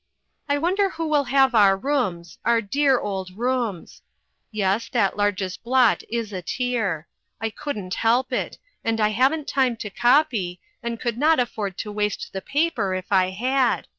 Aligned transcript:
I 0.49 0.57
wonder 0.57 0.89
who 0.89 1.05
will 1.07 1.25
have 1.25 1.53
our 1.53 1.77
rooms 1.77 2.39
our 2.43 2.59
dear 2.59 2.99
old 2.99 3.37
rooms? 3.37 4.01
Yes, 4.49 4.89
that 4.89 5.15
largest 5.15 5.61
blot 5.63 6.01
is 6.09 6.33
a 6.33 6.41
tear. 6.41 7.07
I 7.39 7.51
couldn't 7.51 7.93
help 7.93 8.33
it, 8.33 8.57
and 8.83 8.99
I 8.99 9.09
haven't 9.09 9.47
time 9.47 9.77
to 9.77 9.91
copy, 9.91 10.59
and 10.81 10.99
could 10.99 11.19
not 11.19 11.39
afford 11.39 11.77
to 11.77 11.91
waste 11.91 12.33
the 12.33 12.41
paper, 12.41 12.95
if 12.95 13.11
I 13.11 13.29
had. 13.29 13.85